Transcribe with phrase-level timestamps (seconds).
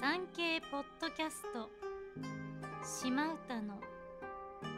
[0.00, 1.68] 産経ポッドキャスト。
[2.82, 3.78] 島唄の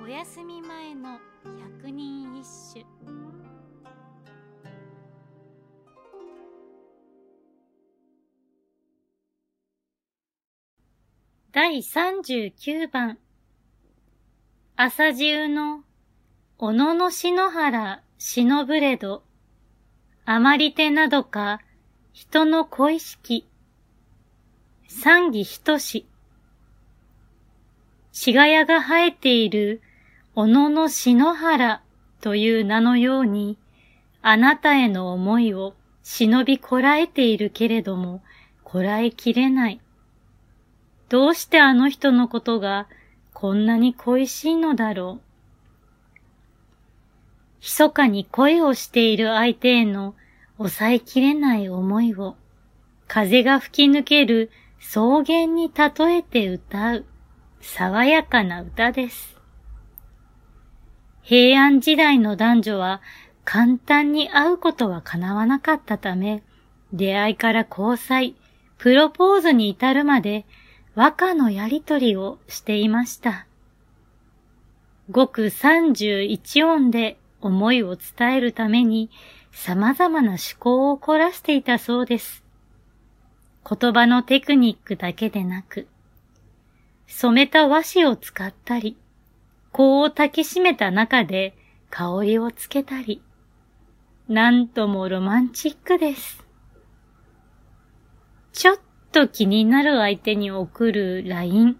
[0.02, 1.20] お休み前の
[1.78, 2.84] 百人一首。
[11.52, 13.16] 第39番。
[14.74, 15.84] 朝中の
[16.58, 19.22] 小野の篠原忍ぶれど。
[20.24, 21.60] あまり手などか
[22.12, 23.51] 人の恋しき。
[24.94, 26.06] 三義等し。
[28.12, 29.80] しがやが生えている、
[30.34, 31.82] 小野の篠原
[32.20, 33.56] という名のように、
[34.20, 38.22] あなたへの思いを忍びこらえているけれども、
[38.64, 39.80] こらえきれない。
[41.08, 42.86] どうしてあの人のことが
[43.32, 45.22] こんなに恋しいのだろう。
[47.62, 50.14] 密かに恋をしている相手への
[50.58, 52.36] 抑えきれない思いを、
[53.08, 54.50] 風が吹き抜ける
[54.84, 57.04] 草原に例えて歌う
[57.60, 59.40] 爽やかな歌です。
[61.22, 63.00] 平安時代の男女は
[63.44, 66.42] 簡単に会うことは叶わなかったため、
[66.92, 68.34] 出会いから交際、
[68.76, 70.44] プロポーズに至るまで
[70.94, 73.46] 和歌のやりとりをしていました。
[75.10, 79.10] ごく31音で思いを伝えるために
[79.52, 82.41] 様々な思考を凝らしていたそうです。
[83.68, 85.86] 言葉のテクニックだけでなく、
[87.06, 88.96] 染めた和紙を使ったり、
[89.72, 91.54] 香を焚きしめた中で
[91.90, 93.22] 香りをつけたり、
[94.28, 96.44] なんともロマンチックです。
[98.52, 98.78] ちょっ
[99.12, 101.76] と気になる相手に送る LINE。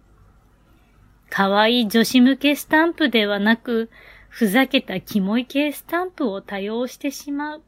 [1.30, 3.90] 可愛い女子向けスタンプではなく、
[4.28, 7.62] ふざけたキモい系スタンプを多用してしまう。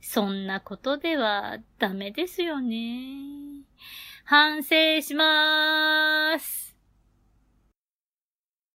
[0.00, 3.62] そんなことではダメですよね。
[4.24, 5.65] 反省しまーす。